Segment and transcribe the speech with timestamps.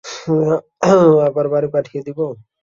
[1.27, 2.25] আবার বাড়ি পাঠিয়ে দিবো?